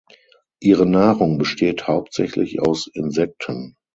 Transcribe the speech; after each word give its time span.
Ihre 0.59 0.87
Nahrung 0.87 1.37
besteht 1.37 1.85
hauptsächlich 1.87 2.59
aus 2.59 2.89
Insekten. 2.91 3.75